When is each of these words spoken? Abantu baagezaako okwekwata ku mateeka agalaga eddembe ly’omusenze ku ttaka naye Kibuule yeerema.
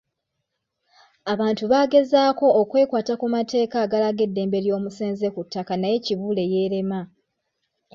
Abantu 1.33 1.63
baagezaako 1.71 2.45
okwekwata 2.61 3.13
ku 3.19 3.25
mateeka 3.35 3.75
agalaga 3.85 4.21
eddembe 4.27 4.57
ly’omusenze 4.65 5.27
ku 5.35 5.41
ttaka 5.45 5.73
naye 5.77 5.97
Kibuule 6.05 6.43
yeerema. 6.51 7.01